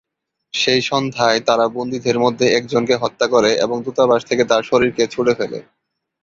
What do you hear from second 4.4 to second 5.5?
তার শরীরকে ছুঁড়ে